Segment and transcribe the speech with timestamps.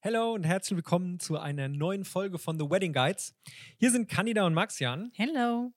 [0.00, 3.34] Hallo und herzlich willkommen zu einer neuen Folge von The Wedding Guides.
[3.78, 5.10] Hier sind Candida und Maxian.
[5.12, 5.72] Hello.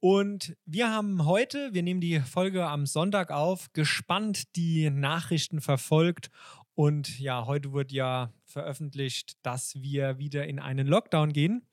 [0.00, 6.30] Und wir haben heute, wir nehmen die Folge am Sonntag auf, gespannt die Nachrichten verfolgt.
[6.74, 11.64] Und ja, heute wird ja veröffentlicht, dass wir wieder in einen Lockdown gehen.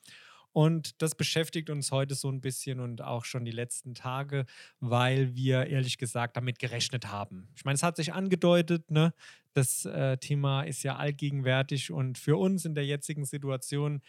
[0.53, 4.45] Und das beschäftigt uns heute so ein bisschen und auch schon die letzten Tage,
[4.79, 7.47] weil wir ehrlich gesagt damit gerechnet haben.
[7.55, 9.13] Ich meine, es hat sich angedeutet, ne?
[9.53, 14.01] das äh, Thema ist ja allgegenwärtig und für uns in der jetzigen Situation,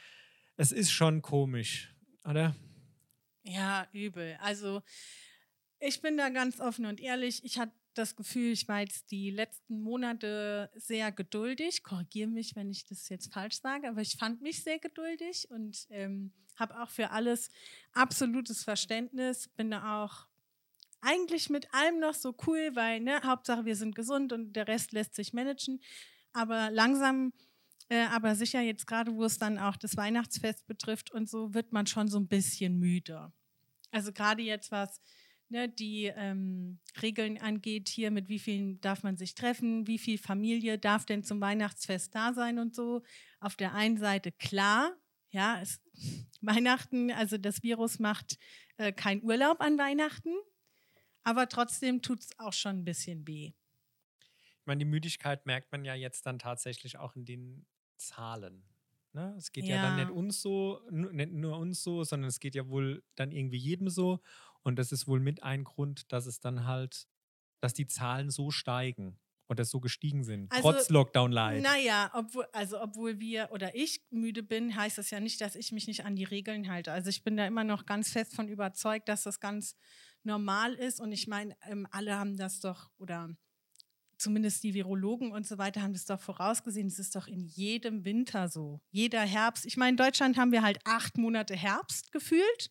[0.56, 2.54] es ist schon komisch, oder?
[3.44, 4.36] Ja, übel.
[4.40, 4.82] Also
[5.80, 7.44] ich bin da ganz offen und ehrlich.
[7.44, 11.82] Ich hatte das Gefühl, ich war jetzt die letzten Monate sehr geduldig.
[11.82, 15.86] Korrigiere mich, wenn ich das jetzt falsch sage, aber ich fand mich sehr geduldig und
[15.90, 17.50] ähm, habe auch für alles
[17.92, 19.48] absolutes Verständnis.
[19.48, 20.26] Bin auch
[21.00, 24.92] eigentlich mit allem noch so cool, weil ne, Hauptsache wir sind gesund und der Rest
[24.92, 25.80] lässt sich managen.
[26.32, 27.32] Aber langsam,
[27.88, 31.72] äh, aber sicher jetzt gerade, wo es dann auch das Weihnachtsfest betrifft und so, wird
[31.72, 33.32] man schon so ein bisschen müde.
[33.90, 35.00] Also gerade jetzt was
[35.50, 40.18] ne, die ähm, Regeln angeht, hier mit wie vielen darf man sich treffen, wie viel
[40.18, 43.02] Familie darf denn zum Weihnachtsfest da sein und so.
[43.40, 44.96] Auf der einen Seite klar,
[45.30, 45.80] ja, es,
[46.40, 48.38] Weihnachten, also das Virus macht
[48.76, 50.34] äh, keinen Urlaub an Weihnachten,
[51.24, 53.52] aber trotzdem tut es auch schon ein bisschen weh.
[54.60, 58.64] Ich meine, die Müdigkeit merkt man ja jetzt dann tatsächlich auch in den Zahlen.
[59.18, 59.34] Ne?
[59.36, 59.76] Es geht ja.
[59.76, 63.32] ja dann nicht uns so, nicht nur uns so, sondern es geht ja wohl dann
[63.32, 64.20] irgendwie jedem so.
[64.62, 67.08] Und das ist wohl mit ein Grund, dass es dann halt,
[67.60, 71.62] dass die Zahlen so steigen oder so gestiegen sind, also, trotz Lockdown Light.
[71.62, 75.72] Naja, obwohl, also obwohl wir oder ich müde bin, heißt das ja nicht, dass ich
[75.72, 76.92] mich nicht an die Regeln halte.
[76.92, 79.74] Also ich bin da immer noch ganz fest von überzeugt, dass das ganz
[80.22, 81.00] normal ist.
[81.00, 83.34] Und ich meine, ähm, alle haben das doch, oder
[84.18, 86.88] zumindest die Virologen und so weiter haben das doch vorausgesehen.
[86.88, 88.80] Es ist doch in jedem Winter so.
[88.90, 89.64] Jeder Herbst.
[89.64, 92.70] Ich meine, in Deutschland haben wir halt acht Monate Herbst gefühlt.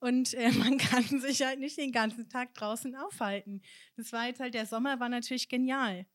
[0.00, 3.62] Und äh, man kann sich halt nicht den ganzen Tag draußen aufhalten.
[3.96, 6.06] Das war jetzt halt, der Sommer war natürlich genial.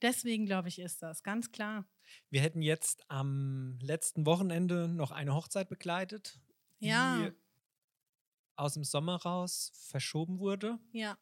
[0.00, 1.86] Deswegen, glaube ich, ist das, ganz klar.
[2.28, 6.40] Wir hätten jetzt am letzten Wochenende noch eine Hochzeit begleitet,
[6.80, 7.30] die ja.
[8.56, 10.80] aus dem Sommer raus verschoben wurde.
[10.92, 11.16] Ja.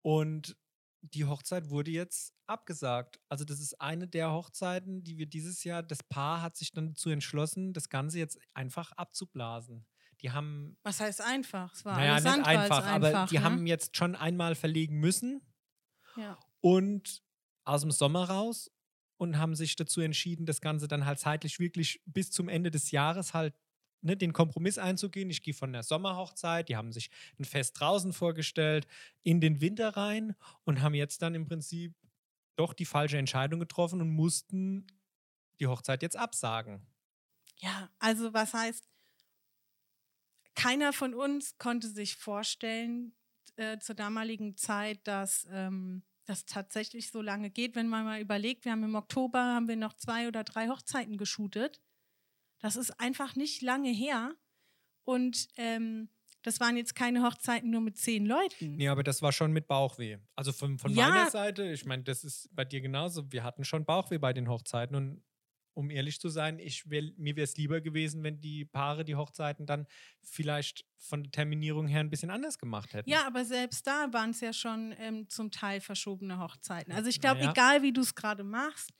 [0.00, 0.56] Und
[1.02, 3.20] die Hochzeit wurde jetzt abgesagt.
[3.28, 6.88] Also das ist eine der Hochzeiten, die wir dieses Jahr, das Paar hat sich dann
[6.88, 9.86] dazu entschlossen, das Ganze jetzt einfach abzublasen.
[10.20, 10.76] Die haben.
[10.82, 11.72] Was heißt einfach?
[11.74, 13.44] Es war naja, nicht einfach, aber einfach, die ne?
[13.44, 15.40] haben jetzt schon einmal verlegen müssen.
[16.16, 16.38] Ja.
[16.60, 17.22] Und
[17.64, 18.70] aus dem Sommer raus
[19.16, 22.90] und haben sich dazu entschieden, das Ganze dann halt zeitlich wirklich bis zum Ende des
[22.90, 23.54] Jahres halt
[24.00, 25.30] ne, den Kompromiss einzugehen.
[25.30, 28.86] Ich gehe von der Sommerhochzeit, die haben sich ein Fest draußen vorgestellt,
[29.22, 31.94] in den Winter rein und haben jetzt dann im Prinzip
[32.56, 34.86] doch die falsche Entscheidung getroffen und mussten
[35.60, 36.86] die Hochzeit jetzt absagen.
[37.56, 38.88] Ja, also was heißt,
[40.54, 43.14] keiner von uns konnte sich vorstellen
[43.56, 47.74] äh, zur damaligen Zeit, dass ähm, das tatsächlich so lange geht.
[47.74, 51.16] Wenn man mal überlegt, wir haben im Oktober haben wir noch zwei oder drei Hochzeiten
[51.16, 51.80] geshootet.
[52.58, 54.34] Das ist einfach nicht lange her.
[55.04, 56.08] Und ähm,
[56.42, 58.76] das waren jetzt keine Hochzeiten nur mit zehn Leuten.
[58.76, 60.18] Nee, aber das war schon mit Bauchweh.
[60.34, 61.08] Also von, von ja.
[61.08, 63.30] meiner Seite, ich meine, das ist bei dir genauso.
[63.32, 65.22] Wir hatten schon Bauchweh bei den Hochzeiten und
[65.78, 69.14] um ehrlich zu sein, ich wär, mir wäre es lieber gewesen, wenn die Paare die
[69.14, 69.86] Hochzeiten dann
[70.22, 73.08] vielleicht von der Terminierung her ein bisschen anders gemacht hätten.
[73.08, 76.92] Ja, aber selbst da waren es ja schon ähm, zum Teil verschobene Hochzeiten.
[76.92, 77.52] Also ich glaube, naja.
[77.52, 78.90] egal wie du es gerade machst,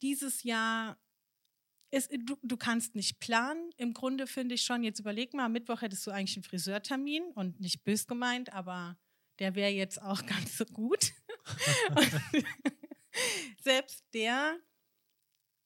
[0.00, 0.96] dieses Jahr
[1.92, 3.70] ist, du, du kannst nicht planen.
[3.76, 7.24] Im Grunde finde ich schon, jetzt überleg mal, am Mittwoch hättest du eigentlich einen Friseurtermin
[7.34, 8.98] und nicht bös gemeint, aber
[9.38, 11.12] der wäre jetzt auch ganz so gut.
[13.62, 14.58] selbst der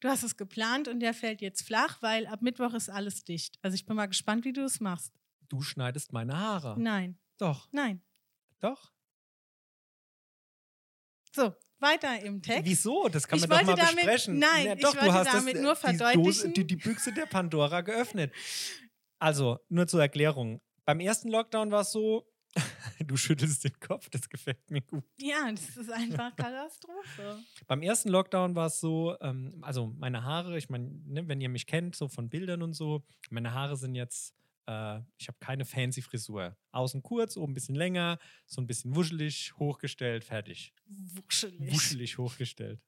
[0.01, 3.59] du hast es geplant und der fällt jetzt flach, weil ab Mittwoch ist alles dicht.
[3.63, 5.13] Also ich bin mal gespannt, wie du es machst.
[5.49, 6.79] Du schneidest meine Haare.
[6.79, 7.19] Nein.
[7.39, 7.69] Doch.
[7.73, 8.03] Nein.
[8.61, 8.93] Doch.
[11.35, 12.65] So, weiter im Text.
[12.65, 13.09] Wieso?
[13.09, 14.39] Das kann man doch mal damit, besprechen.
[14.39, 16.23] Nein, ja, doch, ich wollte du hast damit das, nur verdeutlichen.
[16.23, 18.33] Die, Dose, die, die Büchse der Pandora geöffnet.
[19.19, 20.61] Also, nur zur Erklärung.
[20.85, 22.27] Beim ersten Lockdown war es so,
[23.07, 25.05] Du schüttelst den Kopf, das gefällt mir gut.
[25.19, 27.39] Ja, das ist einfach Katastrophe.
[27.67, 31.49] Beim ersten Lockdown war es so, ähm, also meine Haare, ich meine, ne, wenn ihr
[31.49, 34.35] mich kennt, so von Bildern und so, meine Haare sind jetzt,
[34.67, 36.57] äh, ich habe keine fancy Frisur.
[36.73, 40.73] Außen kurz, oben ein bisschen länger, so ein bisschen wuschelig, hochgestellt, fertig.
[40.87, 41.73] Wuschelig.
[41.73, 42.81] Wuschelig hochgestellt.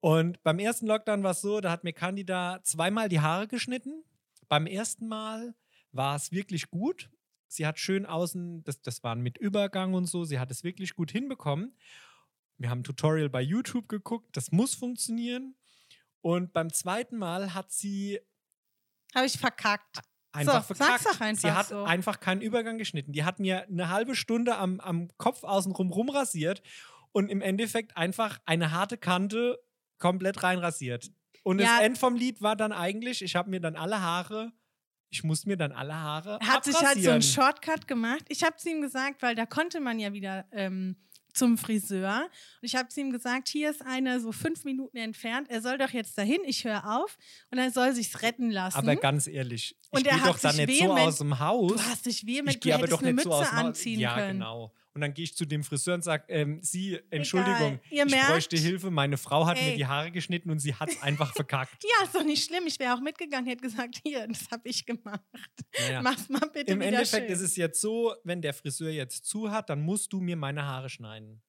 [0.00, 4.04] Und beim ersten Lockdown war es so, da hat mir Candida zweimal die Haare geschnitten.
[4.48, 5.54] Beim ersten Mal
[5.90, 7.10] war es wirklich gut
[7.48, 10.94] sie hat schön außen, das, das war mit Übergang und so, sie hat es wirklich
[10.94, 11.74] gut hinbekommen.
[12.58, 15.56] Wir haben ein Tutorial bei YouTube geguckt, das muss funktionieren.
[16.20, 18.20] Und beim zweiten Mal hat sie
[19.14, 20.00] Habe ich verkackt.
[20.32, 21.02] Einfach So, verkackt.
[21.02, 21.84] sag's doch einfach sie hat so.
[21.84, 23.12] einfach keinen Übergang geschnitten.
[23.12, 26.62] Die hat mir eine halbe Stunde am, am Kopf außenrum rumrasiert
[27.12, 29.58] und im Endeffekt einfach eine harte Kante
[29.98, 31.10] komplett reinrasiert.
[31.42, 31.76] Und Ja.
[31.76, 34.52] das End vom Lied war dann eigentlich, ich habe mir dann alle Haare,
[35.10, 37.12] ich muss mir dann alle Haare hat sich halt so abrasieren.
[37.14, 38.24] einen Shortcut gemacht.
[38.28, 40.96] Ich habe zu ihm gesagt, weil da konnte man ja wieder ähm,
[41.32, 42.24] zum Friseur.
[42.24, 45.48] Und ich habe zu ihm gesagt, hier ist einer so fünf Minuten entfernt.
[45.50, 46.40] Er soll doch jetzt dahin.
[46.44, 47.16] Ich höre auf
[47.50, 48.76] und er soll sich's retten lassen.
[48.76, 51.38] Aber ganz ehrlich, ich Und er gehe hat doch dann sich nicht so aus dem
[51.38, 51.72] Haus.
[51.72, 53.64] du hast dich vehement, ich gehe aber doch eine nicht so Mütze aus dem Haus.
[53.64, 54.38] anziehen Ja, können.
[54.40, 54.74] genau.
[54.94, 58.56] Und dann gehe ich zu dem Friseur und sage, ähm, Sie, Entschuldigung, ich merkt- bräuchte
[58.56, 58.90] Hilfe.
[58.90, 59.76] Meine Frau hat mir Ey.
[59.76, 61.84] die Haare geschnitten und sie hat es einfach verkackt.
[61.84, 62.66] Ja, ist doch nicht schlimm.
[62.66, 65.20] Ich wäre auch mitgegangen, hätte gesagt, hier, das habe ich gemacht.
[65.78, 66.02] Naja.
[66.02, 67.32] Mach's mal bitte Im Endeffekt schön.
[67.32, 70.64] ist es jetzt so, wenn der Friseur jetzt zu hat, dann musst du mir meine
[70.64, 71.42] Haare schneiden.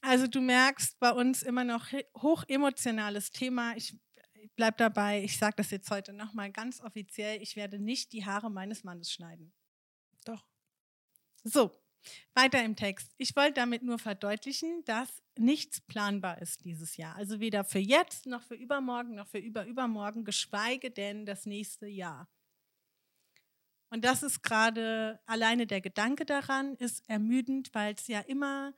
[0.00, 1.86] Also du merkst bei uns immer noch
[2.18, 3.74] hoch emotionales Thema.
[3.76, 3.96] Ich
[4.56, 8.50] bleib dabei, ich sage das jetzt heute nochmal ganz offiziell, ich werde nicht die Haare
[8.50, 9.52] meines Mannes schneiden.
[10.24, 10.46] Doch.
[11.44, 11.82] So,
[12.34, 13.12] weiter im Text.
[13.18, 17.16] Ich wollte damit nur verdeutlichen, dass nichts planbar ist dieses Jahr.
[17.16, 22.28] Also weder für jetzt, noch für übermorgen, noch für überübermorgen, geschweige denn das nächste Jahr.
[23.90, 28.72] Und das ist gerade alleine der Gedanke daran, ist ermüdend, weil es ja immer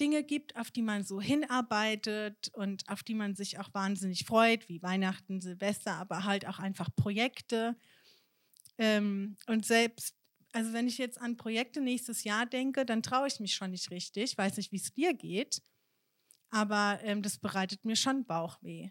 [0.00, 4.68] Dinge gibt, auf die man so hinarbeitet und auf die man sich auch wahnsinnig freut,
[4.68, 7.76] wie Weihnachten, Silvester, aber halt auch einfach Projekte.
[8.78, 10.14] Ähm, und selbst,
[10.52, 13.90] also wenn ich jetzt an Projekte nächstes Jahr denke, dann traue ich mich schon nicht
[13.90, 14.36] richtig.
[14.36, 15.62] Weiß nicht, wie es dir geht,
[16.50, 18.90] aber ähm, das bereitet mir schon Bauchweh.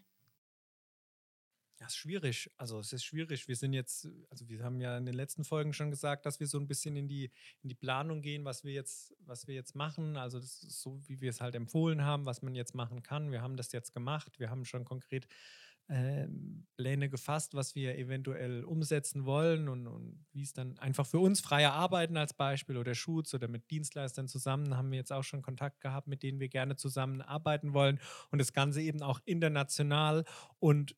[1.78, 2.50] Ja, ist schwierig.
[2.56, 3.48] Also es ist schwierig.
[3.48, 6.46] Wir sind jetzt, also wir haben ja in den letzten Folgen schon gesagt, dass wir
[6.46, 7.30] so ein bisschen in die,
[7.62, 10.16] in die Planung gehen, was wir jetzt, was wir jetzt machen.
[10.16, 13.30] Also das ist so, wie wir es halt empfohlen haben, was man jetzt machen kann.
[13.30, 14.38] Wir haben das jetzt gemacht.
[14.38, 15.26] Wir haben schon konkret
[15.88, 21.18] ähm, Pläne gefasst, was wir eventuell umsetzen wollen und, und wie es dann einfach für
[21.18, 25.22] uns freier arbeiten als Beispiel oder Shoots oder mit Dienstleistern zusammen haben wir jetzt auch
[25.22, 28.00] schon Kontakt gehabt, mit denen wir gerne zusammenarbeiten wollen
[28.30, 30.24] und das Ganze eben auch international
[30.58, 30.96] und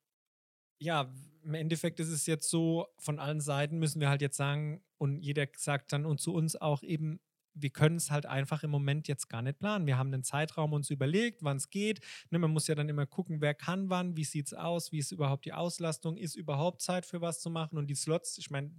[0.79, 4.81] ja, im Endeffekt ist es jetzt so, von allen Seiten müssen wir halt jetzt sagen,
[4.97, 7.19] und jeder sagt dann und zu uns auch eben,
[7.53, 9.85] wir können es halt einfach im Moment jetzt gar nicht planen.
[9.87, 11.99] Wir haben einen Zeitraum uns überlegt, wann es geht.
[12.29, 14.99] Ne, man muss ja dann immer gucken, wer kann wann, wie sieht es aus, wie
[14.99, 18.49] ist überhaupt die Auslastung, ist überhaupt Zeit für was zu machen und die Slots, ich
[18.49, 18.71] meine,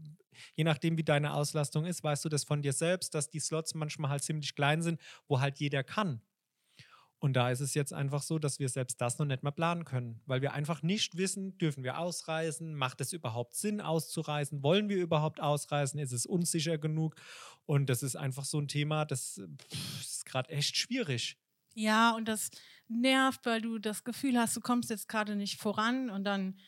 [0.55, 3.75] je nachdem, wie deine Auslastung ist, weißt du das von dir selbst, dass die Slots
[3.75, 6.23] manchmal halt ziemlich klein sind, wo halt jeder kann.
[7.21, 9.85] Und da ist es jetzt einfach so, dass wir selbst das noch nicht mal planen
[9.85, 14.89] können, weil wir einfach nicht wissen, dürfen wir ausreisen, macht es überhaupt Sinn auszureisen, wollen
[14.89, 17.15] wir überhaupt ausreisen, ist es unsicher genug?
[17.67, 19.39] Und das ist einfach so ein Thema, das,
[20.01, 21.37] ist gerade echt schwierig.
[21.75, 22.51] Ja, und das
[22.89, 26.59] nervt, weil du das Gefühl hast, du kommst jetzt gerade nicht voran und dann,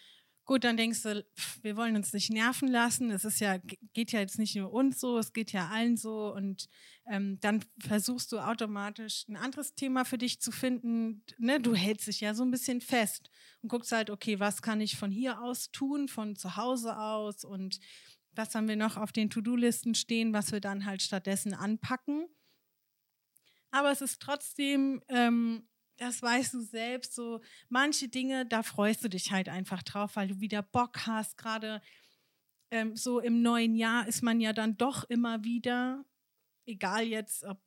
[0.44, 3.10] gut, dann denkst du, pff, wir wollen uns nicht nerven lassen.
[3.10, 5.96] Es ist ja, ge- geht ja jetzt nicht nur uns so, es geht ja allen
[5.96, 6.68] so und
[7.06, 11.24] ähm, dann versuchst du automatisch ein anderes Thema für dich zu finden.
[11.38, 11.60] Ne?
[11.60, 13.30] Du hältst dich ja so ein bisschen fest
[13.62, 17.44] und guckst halt, okay, was kann ich von hier aus tun, von zu Hause aus
[17.44, 17.78] und
[18.34, 22.26] was haben wir noch auf den To-Do-Listen stehen, was wir dann halt stattdessen anpacken.
[23.70, 29.08] Aber es ist trotzdem, ähm, das weißt du selbst, so manche Dinge, da freust du
[29.08, 31.36] dich halt einfach drauf, weil du wieder Bock hast.
[31.36, 31.81] Gerade
[32.70, 36.05] ähm, so im neuen Jahr ist man ja dann doch immer wieder,
[36.67, 37.60] egal jetzt, ob,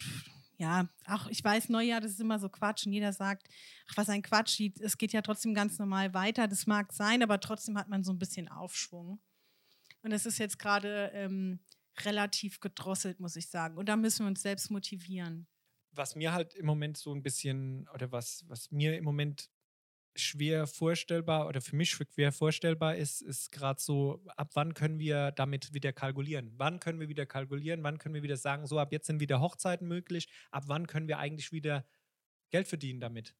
[0.57, 3.47] ja, auch ich weiß, Neujahr, das ist immer so Quatsch und jeder sagt,
[3.89, 6.47] ach, was ein Quatsch, es geht ja trotzdem ganz normal weiter.
[6.47, 9.19] Das mag sein, aber trotzdem hat man so ein bisschen Aufschwung.
[10.01, 11.59] Und es ist jetzt gerade ähm,
[11.99, 13.77] relativ gedrosselt, muss ich sagen.
[13.77, 15.47] Und da müssen wir uns selbst motivieren.
[15.95, 19.49] Was mir halt im Moment so ein bisschen, oder was, was mir im Moment
[20.15, 25.31] schwer vorstellbar oder für mich schwer vorstellbar ist, ist gerade so, ab wann können wir
[25.31, 26.53] damit wieder kalkulieren?
[26.57, 27.83] Wann können wir wieder kalkulieren?
[27.83, 30.29] Wann können wir wieder sagen, so ab jetzt sind wieder Hochzeiten möglich?
[30.51, 31.85] Ab wann können wir eigentlich wieder
[32.51, 33.35] Geld verdienen damit?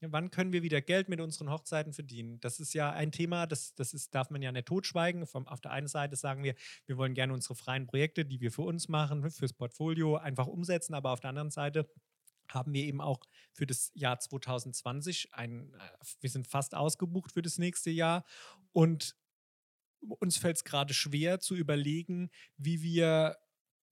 [0.00, 2.38] Wann können wir wieder Geld mit unseren Hochzeiten verdienen?
[2.40, 5.26] Das ist ja ein Thema, das, das ist, darf man ja nicht totschweigen.
[5.26, 8.52] Vom, auf der einen Seite sagen wir, wir wollen gerne unsere freien Projekte, die wir
[8.52, 11.88] für uns machen, fürs Portfolio einfach umsetzen, aber auf der anderen Seite
[12.48, 13.20] haben wir eben auch
[13.52, 18.24] für das Jahr 2020 ein, äh, wir sind fast ausgebucht für das nächste Jahr
[18.72, 19.16] und
[20.00, 23.36] uns fällt es gerade schwer zu überlegen, wie wir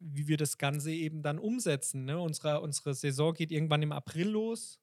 [0.00, 2.04] wie wir das Ganze eben dann umsetzen.
[2.04, 2.18] Ne?
[2.20, 4.80] Unsere, unsere Saison geht irgendwann im April los.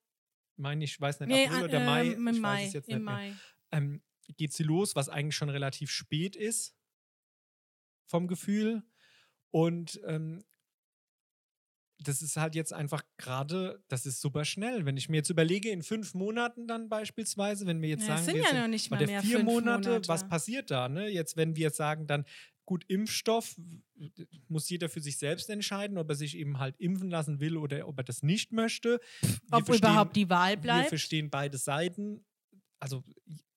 [0.53, 2.05] Ich meine, ich weiß nicht, April oder Mai.
[2.08, 3.13] ähm, im ich Mai, weiß es jetzt nicht mehr.
[3.15, 3.34] Mai.
[3.72, 4.01] Ähm,
[4.38, 6.75] geht sie los, was eigentlich schon relativ spät ist
[8.05, 8.84] vom Gefühl.
[9.51, 10.43] Und ähm,
[12.03, 14.86] das ist halt jetzt einfach gerade, das ist super schnell.
[14.86, 18.24] Wenn ich mir jetzt überlege, in fünf Monaten dann beispielsweise, wenn wir jetzt Ja, sagen,
[18.25, 20.08] sind wir ja sind noch nicht mal mehr vier Monate, Monate.
[20.08, 20.89] was passiert da?
[20.89, 21.10] Ne?
[21.10, 22.25] Jetzt, wenn wir jetzt sagen, dann
[22.71, 23.59] gut, Impfstoff
[24.47, 27.85] muss jeder für sich selbst entscheiden, ob er sich eben halt impfen lassen will oder
[27.85, 29.01] ob er das nicht möchte.
[29.21, 30.87] Wir Ob überhaupt die Wahl Wir bleibt.
[30.87, 32.23] verstehen beide Seiten.
[32.79, 33.03] Also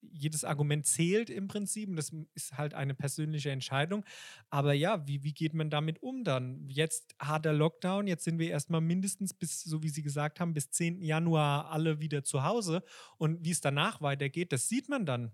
[0.00, 4.04] jedes Argument zählt im Prinzip und das ist halt eine persönliche Entscheidung.
[4.50, 6.68] Aber ja, wie, wie geht man damit um dann?
[6.68, 10.70] Jetzt harter Lockdown, jetzt sind wir erstmal mindestens bis, so wie Sie gesagt haben, bis
[10.70, 11.02] 10.
[11.02, 12.82] Januar alle wieder zu Hause.
[13.16, 15.30] Und wie es danach weitergeht, das sieht man dann.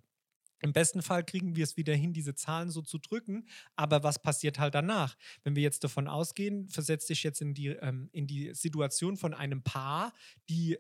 [0.61, 3.49] Im besten Fall kriegen wir es wieder hin, diese Zahlen so zu drücken.
[3.76, 5.17] Aber was passiert halt danach?
[5.43, 9.35] Wenn wir jetzt davon ausgehen, versetzt dich jetzt in die, ähm, in die Situation von
[9.35, 10.12] einem Paar,
[10.49, 10.79] die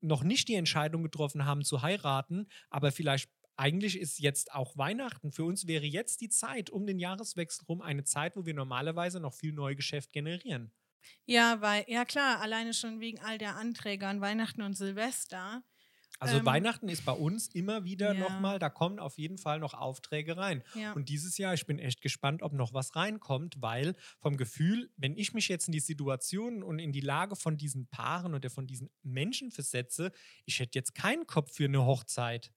[0.00, 5.32] noch nicht die Entscheidung getroffen haben zu heiraten, aber vielleicht eigentlich ist jetzt auch Weihnachten.
[5.32, 9.18] Für uns wäre jetzt die Zeit um den Jahreswechsel rum eine Zeit, wo wir normalerweise
[9.18, 10.72] noch viel Neugeschäft generieren.
[11.26, 15.62] Ja, weil, ja klar, alleine schon wegen all der Anträge an Weihnachten und Silvester.
[16.18, 18.20] Also Ähm, Weihnachten ist bei uns immer wieder ja.
[18.20, 20.62] nochmal, da kommen auf jeden Fall noch Aufträge rein.
[20.74, 20.92] Ja.
[20.92, 25.16] Und dieses Jahr, ich bin echt gespannt, ob noch was reinkommt, weil vom Gefühl, wenn
[25.16, 28.66] ich mich jetzt in die Situation und in die Lage von diesen Paaren oder von
[28.66, 30.12] diesen Menschen versetze,
[30.44, 32.52] ich hätte jetzt keinen Kopf für eine Hochzeit.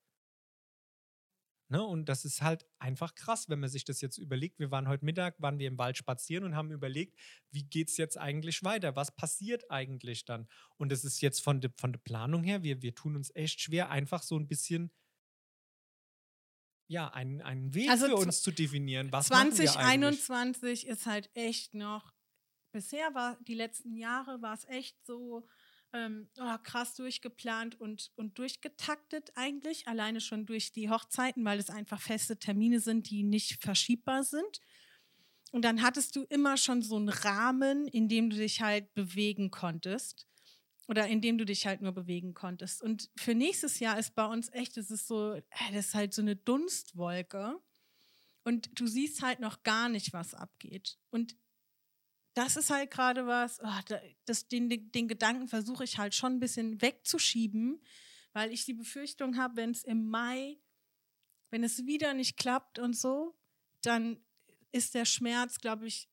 [1.72, 1.82] Ne?
[1.82, 4.58] Und das ist halt einfach krass, wenn man sich das jetzt überlegt.
[4.58, 7.18] Wir waren heute Mittag, waren wir im Wald spazieren und haben überlegt,
[7.50, 8.94] wie geht es jetzt eigentlich weiter?
[8.94, 10.46] Was passiert eigentlich dann?
[10.76, 13.62] Und das ist jetzt von der von der Planung her, wir, wir tun uns echt
[13.62, 14.92] schwer, einfach so ein bisschen
[16.88, 19.10] ja, einen, einen Weg Also für uns zu definieren.
[19.10, 20.20] Was machen wir eigentlich?
[20.20, 22.12] 2021 ist halt echt noch,
[22.70, 25.48] bisher war die letzten Jahre war es echt so
[25.92, 31.70] ähm, oh, krass durchgeplant und, und durchgetaktet eigentlich, alleine schon durch die Hochzeiten, weil es
[31.70, 34.60] einfach feste Termine sind, die nicht verschiebbar sind.
[35.52, 39.50] Und dann hattest du immer schon so einen Rahmen, in dem du dich halt bewegen
[39.50, 40.26] konntest.
[40.88, 42.82] Oder in dem du dich halt nur bewegen konntest.
[42.82, 46.12] Und für nächstes Jahr ist bei uns echt, es ist so, äh, das ist halt
[46.12, 47.60] so eine Dunstwolke.
[48.44, 50.98] Und du siehst halt noch gar nicht, was abgeht.
[51.10, 51.36] Und
[52.34, 56.34] das ist halt gerade was, oh, da, das, den, den Gedanken versuche ich halt schon
[56.34, 57.82] ein bisschen wegzuschieben,
[58.32, 60.58] weil ich die Befürchtung habe, wenn es im Mai,
[61.50, 63.36] wenn es wieder nicht klappt und so,
[63.82, 64.18] dann
[64.72, 66.08] ist der Schmerz, glaube ich,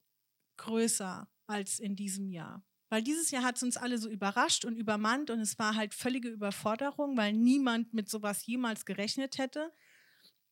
[0.58, 2.66] größer als in diesem Jahr.
[2.90, 5.94] Weil dieses Jahr hat es uns alle so überrascht und übermannt und es war halt
[5.94, 9.72] völlige Überforderung, weil niemand mit sowas jemals gerechnet hätte.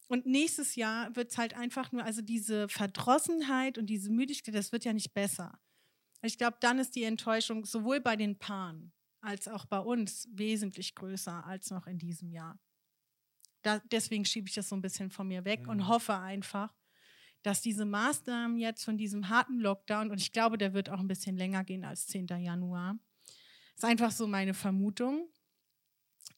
[0.07, 4.71] Und nächstes Jahr wird es halt einfach nur, also diese Verdrossenheit und diese Müdigkeit, das
[4.71, 5.59] wird ja nicht besser.
[6.21, 10.95] Ich glaube, dann ist die Enttäuschung sowohl bei den Paaren als auch bei uns wesentlich
[10.95, 12.59] größer als noch in diesem Jahr.
[13.63, 15.69] Da, deswegen schiebe ich das so ein bisschen von mir weg Mhm.
[15.69, 16.73] und hoffe einfach,
[17.43, 21.07] dass diese Maßnahmen jetzt von diesem harten Lockdown, und ich glaube, der wird auch ein
[21.07, 22.37] bisschen länger gehen als 10.
[22.37, 22.97] Januar,
[23.75, 25.29] ist einfach so meine Vermutung,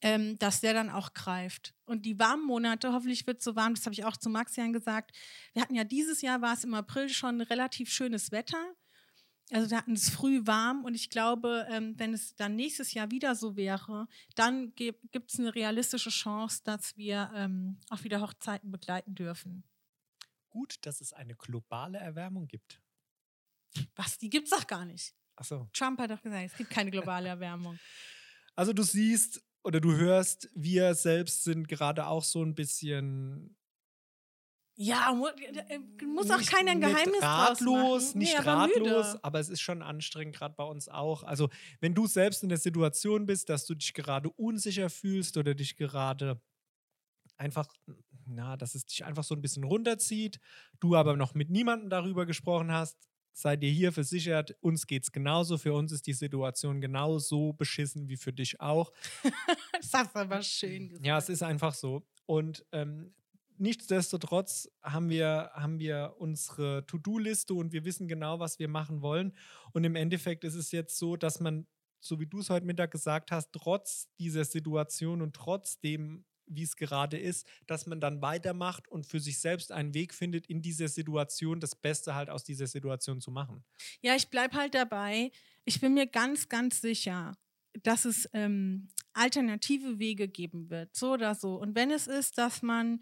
[0.02, 1.74] ähm, dass der dann auch greift.
[1.86, 4.74] Und die warmen Monate, hoffentlich wird es so warm, das habe ich auch zu Maxian
[4.74, 5.12] gesagt.
[5.54, 8.76] Wir hatten ja dieses Jahr, war es im April schon relativ schönes Wetter.
[9.52, 13.10] Also wir hatten es früh warm und ich glaube, ähm, wenn es dann nächstes Jahr
[13.10, 18.72] wieder so wäre, dann gibt es eine realistische Chance, dass wir ähm, auch wieder Hochzeiten
[18.72, 19.64] begleiten dürfen.
[20.50, 22.80] Gut, dass es eine globale Erwärmung gibt.
[23.96, 24.18] Was?
[24.20, 25.16] Die gibt es doch gar nicht.
[25.36, 25.68] Achso.
[25.74, 27.80] Trump hat doch gesagt, es gibt keine globale Erwärmung.
[28.56, 33.56] Also du siehst oder du hörst, wir selbst sind gerade auch so ein bisschen
[34.78, 38.20] Ja, mu äh, muss auch nicht- keiner ein nicht Geheimnis draus ratlos, machen.
[38.20, 39.24] nicht nee, ratlos, müde.
[39.24, 41.24] aber es ist schon anstrengend, gerade bei uns auch.
[41.24, 41.50] Also,
[41.82, 45.76] wenn du selbst in der Situation bist, dass du dich gerade unsicher fühlst oder dich
[45.76, 46.42] gerade
[47.38, 47.68] einfach,
[48.26, 50.40] na, dass es dich einfach so ein bisschen runterzieht,
[50.80, 52.98] du aber noch mit niemandem darüber gesprochen hast,
[53.34, 55.58] seid ihr hier versichert, uns geht es genauso.
[55.58, 58.92] Für uns ist die Situation genauso beschissen wie für dich auch.
[59.80, 61.06] Das hast du aber schön gesagt.
[61.08, 62.04] Ja, es ist einfach so.
[62.26, 63.14] Und ähm,
[63.58, 69.34] nichtsdestotrotz haben wir, haben wir unsere To-Do-Liste und wir wissen genau, was wir machen wollen.
[69.74, 71.68] Und im Endeffekt ist es jetzt so, dass man,
[72.00, 76.76] so wie du es heute Mittag gesagt hast, trotz dieser Situation und trotzdem, wie es
[76.76, 80.88] gerade ist, dass man dann weitermacht und für sich selbst einen Weg findet, in dieser
[80.88, 83.64] Situation das Beste halt aus dieser Situation zu machen.
[84.02, 85.32] Ja, ich bleibe halt dabei.
[85.66, 87.38] Ich bin mir ganz, ganz sicher,
[87.84, 91.56] dass es ähm, alternative Wege geben wird, so oder so.
[91.56, 93.00] Und wenn es ist, dass man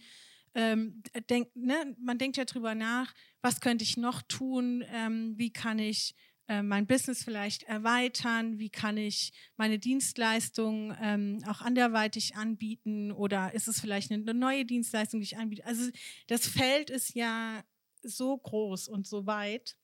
[0.54, 5.52] ähm, denkt, ne, man denkt ja drüber nach, was könnte ich noch tun, ähm, wie
[5.54, 6.16] kann ich
[6.48, 13.54] äh, mein Business vielleicht erweitern, wie kann ich meine Dienstleistung ähm, auch anderweitig anbieten oder
[13.54, 15.66] ist es vielleicht eine, neue Dienstleistung, die ich anbiete.
[15.66, 15.90] Also
[16.28, 17.64] das Feld ist ja
[18.02, 19.76] so groß und so weit.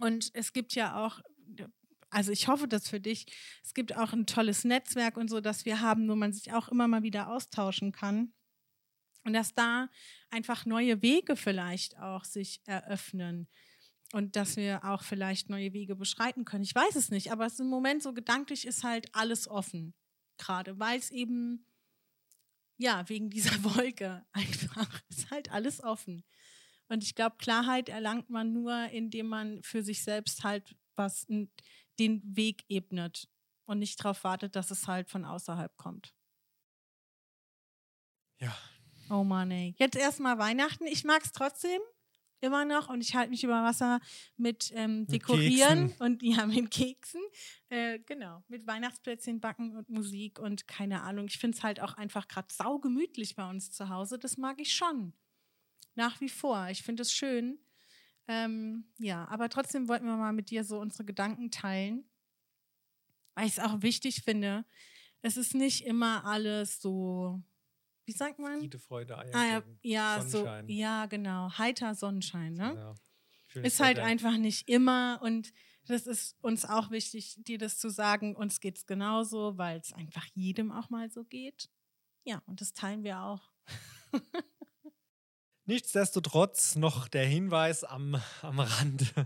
[0.00, 1.20] Und es gibt ja auch
[2.10, 3.26] also ich hoffe das für dich.
[3.62, 6.68] Es gibt auch ein tolles Netzwerk und so, das wir haben, wo man sich auch
[6.68, 8.32] immer mal wieder austauschen kann.
[9.24, 9.90] Und dass da
[10.30, 13.46] einfach neue Wege vielleicht auch sich eröffnen
[14.12, 16.64] und dass wir auch vielleicht neue Wege beschreiten können.
[16.64, 19.94] Ich weiß es nicht, aber es im Moment so gedanklich ist halt alles offen,
[20.38, 21.66] gerade weil es eben,
[22.78, 26.24] ja, wegen dieser Wolke einfach ist halt alles offen.
[26.88, 32.22] Und ich glaube, Klarheit erlangt man nur, indem man für sich selbst halt was, den
[32.24, 33.28] Weg ebnet
[33.66, 36.14] und nicht darauf wartet, dass es halt von außerhalb kommt.
[38.40, 38.56] Ja.
[39.10, 39.74] Oh Mann, ey.
[39.78, 40.86] Jetzt erstmal Weihnachten.
[40.86, 41.80] Ich mag es trotzdem
[42.40, 44.00] immer noch und ich halte mich über Wasser
[44.36, 47.20] mit ähm, Dekorieren mit und ja, mit Keksen.
[47.68, 51.26] Äh, genau, mit Weihnachtsplätzchen backen und Musik und keine Ahnung.
[51.26, 54.18] Ich finde es halt auch einfach gerade saugemütlich bei uns zu Hause.
[54.18, 55.12] Das mag ich schon.
[55.94, 56.68] Nach wie vor.
[56.70, 57.58] Ich finde es schön.
[58.28, 62.04] Ähm, ja, aber trotzdem wollten wir mal mit dir so unsere Gedanken teilen,
[63.34, 64.64] weil ich es auch wichtig finde.
[65.22, 67.42] Es ist nicht immer alles so
[68.08, 68.60] wie sagt man?
[68.60, 69.34] Friede, Freude, Eier.
[69.34, 71.50] Ah, ja, ja, so, ja, genau.
[71.58, 72.96] Heiter Sonnenschein, ne?
[73.52, 73.66] Genau.
[73.66, 75.52] Ist halt einfach nicht immer und
[75.86, 78.34] das ist uns auch wichtig, dir das zu sagen.
[78.34, 81.68] Uns geht es genauso, weil es einfach jedem auch mal so geht.
[82.24, 83.50] Ja, und das teilen wir auch.
[85.68, 89.14] Nichtsdestotrotz noch der Hinweis am, am Rand.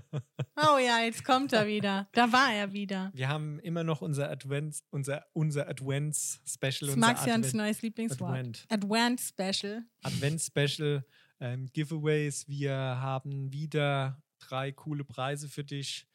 [0.54, 2.08] Oh ja, jetzt kommt er wieder.
[2.12, 3.10] Da war er wieder.
[3.14, 6.88] Wir haben immer noch unser Advents, unser, unser Advents-Special.
[6.90, 8.30] Das magst ja ein neues Lieblingswort.
[8.30, 8.66] Advent.
[8.68, 9.84] Advent-Special.
[10.02, 11.04] Advent-Special.
[11.40, 12.46] Ähm, Giveaways.
[12.48, 16.06] Wir haben wieder drei coole Preise für dich.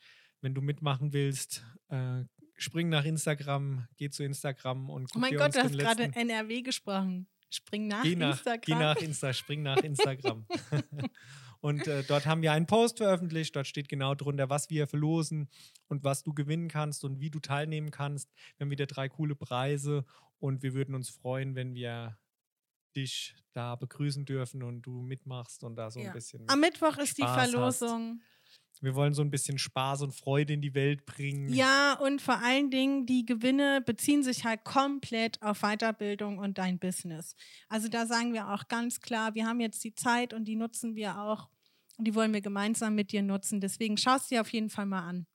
[0.42, 2.24] Wenn du mitmachen willst, äh,
[2.58, 6.04] spring nach Instagram, geh zu Instagram und guck Oh mein dir Gott, du hast gerade
[6.14, 7.28] NRW gesprochen.
[7.50, 8.62] Spring nach, nach Instagram.
[8.62, 10.46] Geh nach Insta, spring nach Instagram.
[11.62, 13.56] und äh, dort haben wir einen Post veröffentlicht.
[13.56, 15.50] Dort steht genau drunter, was wir verlosen
[15.88, 18.30] und was du gewinnen kannst und wie du teilnehmen kannst.
[18.58, 20.06] Wir haben wieder drei coole Preise
[20.40, 22.18] und wir würden uns freuen, wenn wir
[22.96, 26.08] dich da begrüßen dürfen und du mitmachst und da so ja.
[26.08, 26.44] ein bisschen.
[26.50, 28.20] Am Mittwoch ist die Verlosung.
[28.20, 28.37] Hast.
[28.82, 31.50] Wir wollen so ein bisschen Spaß und Freude in die Welt bringen.
[31.50, 36.78] Ja, und vor allen Dingen, die Gewinne beziehen sich halt komplett auf Weiterbildung und dein
[36.78, 37.36] Business.
[37.70, 40.96] Also da sagen wir auch ganz klar, wir haben jetzt die Zeit und die nutzen
[40.96, 41.50] wir auch.
[41.98, 43.60] Und die wollen wir gemeinsam mit dir nutzen.
[43.60, 45.26] Deswegen schaust dir auf jeden Fall mal an.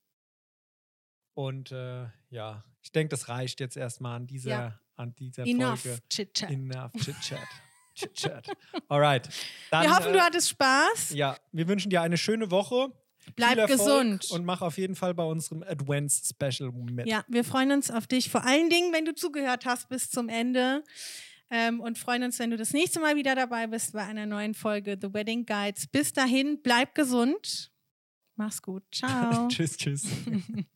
[1.35, 4.81] Und äh, ja, ich denke, das reicht jetzt erstmal an dieser, ja.
[4.95, 5.99] an dieser Enough Folge.
[6.09, 6.51] Chit-Chat.
[6.51, 7.49] Enough Chit-Chat.
[7.95, 8.49] Chit-Chat.
[8.89, 9.29] Alright.
[9.71, 11.11] Dann, wir hoffen, äh, du hattest Spaß.
[11.15, 12.93] Ja, wir wünschen dir eine schöne Woche.
[13.37, 14.31] Bleib gesund.
[14.31, 17.07] Und mach auf jeden Fall bei unserem Advanced Special mit.
[17.07, 18.31] Ja, wir freuen uns auf dich.
[18.31, 20.85] Vor allen Dingen, wenn du zugehört hast bis zum Ende.
[21.51, 24.55] Ähm, und freuen uns, wenn du das nächste Mal wieder dabei bist bei einer neuen
[24.55, 25.87] Folge The Wedding Guides.
[25.87, 27.71] Bis dahin, bleib gesund.
[28.37, 28.83] Mach's gut.
[28.91, 29.49] Ciao.
[29.49, 30.07] tschüss, tschüss.